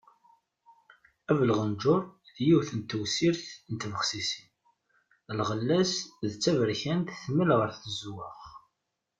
Abelɣenǧur 1.29 2.01
d 2.35 2.37
yiwet 2.45 2.69
n 2.73 2.81
tewsit 2.89 3.43
n 3.71 3.73
tbexsisin, 3.81 4.47
lɣella-s 5.39 5.93
d 6.31 6.31
taberkant 6.43 7.17
tmal 7.23 7.51
ɣer 7.59 7.69
tezweɣ. 7.81 8.39